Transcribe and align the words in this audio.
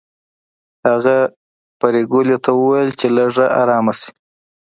هغه 0.87 1.17
پريګلې 1.79 2.37
ته 2.43 2.51
وویل 2.59 2.89
چې 2.99 3.07
لږه 3.17 3.45
ارامه 3.61 3.93
شي 3.99 4.09